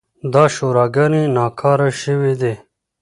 دا 0.33 0.43
شوراګانې 0.55 1.23
ناکاره 1.35 1.89
شوې 2.01 2.33
دي. 2.41 2.53